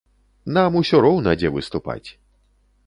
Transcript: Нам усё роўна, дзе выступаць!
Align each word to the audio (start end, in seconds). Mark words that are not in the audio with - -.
Нам 0.57 0.79
усё 0.81 1.03
роўна, 1.07 1.37
дзе 1.41 1.53
выступаць! 1.59 2.09